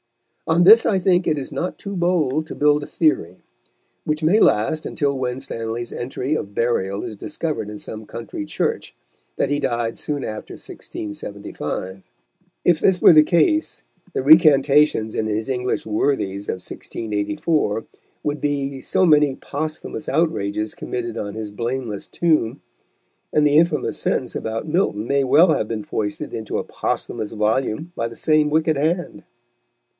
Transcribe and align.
On 0.47 0.63
this 0.63 0.85
I 0.85 0.97
think 0.97 1.27
it 1.27 1.37
is 1.37 1.51
not 1.51 1.77
too 1.77 1.95
bold 1.95 2.47
to 2.47 2.55
build 2.55 2.83
a 2.83 2.87
theory, 2.87 3.37
which 4.03 4.23
may 4.23 4.39
last 4.39 4.85
until 4.87 5.17
Winstanley's 5.17 5.93
entry 5.93 6.33
of 6.33 6.55
burial 6.55 7.03
is 7.03 7.15
discovered 7.15 7.69
in 7.69 7.77
some 7.79 8.05
country 8.07 8.43
church, 8.43 8.95
that 9.37 9.51
he 9.51 9.59
died 9.59 9.97
soon 9.97 10.25
after 10.25 10.55
1675. 10.55 12.01
If 12.65 12.79
this 12.79 12.99
were 12.99 13.13
the 13.13 13.23
case, 13.23 13.83
the 14.13 14.23
recantations 14.23 15.13
in 15.15 15.27
his 15.27 15.47
English 15.47 15.85
Worthies 15.85 16.49
of 16.49 16.55
1684 16.55 17.85
would 18.23 18.41
be 18.41 18.81
so 18.81 19.05
many 19.05 19.35
posthumous 19.35 20.09
outrages 20.09 20.75
committed 20.75 21.15
on 21.15 21.35
his 21.35 21.51
blameless 21.51 22.07
tomb, 22.07 22.59
and 23.31 23.45
the 23.47 23.55
infamous 23.55 23.99
sentence 23.99 24.35
about 24.35 24.67
Milton 24.67 25.07
may 25.07 25.23
well 25.23 25.53
have 25.53 25.67
been 25.69 25.83
foisted 25.83 26.33
into 26.33 26.57
a 26.57 26.63
posthumous 26.63 27.31
volume 27.31 27.93
by 27.95 28.07
the 28.09 28.17
same 28.17 28.49
wicked 28.49 28.75
hand. 28.75 29.23